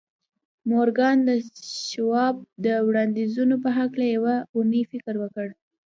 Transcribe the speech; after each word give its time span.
مورګان 0.69 1.17
د 1.27 1.29
شواب 1.89 2.35
د 2.65 2.67
وړاندیزونو 2.87 3.55
په 3.63 3.69
هکله 3.77 4.05
یوه 4.15 4.35
اونۍ 4.55 4.83
فکر 4.91 5.13
وکړ 5.19 5.47